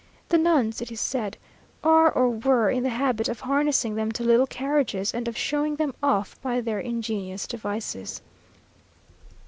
The 0.29 0.39
nuns, 0.39 0.81
it 0.81 0.91
is 0.91 0.99
said, 0.99 1.37
are 1.83 2.11
or 2.11 2.31
were 2.31 2.71
in 2.71 2.81
the 2.81 2.89
habit 2.89 3.29
of 3.29 3.41
harnessing 3.41 3.93
them 3.93 4.11
to 4.13 4.23
little 4.23 4.47
carriages, 4.47 5.13
and 5.13 5.27
of 5.27 5.37
showing 5.37 5.75
them 5.75 5.93
off 6.01 6.41
by 6.41 6.57
other 6.57 6.79
ingenious 6.79 7.45
devices. 7.45 8.23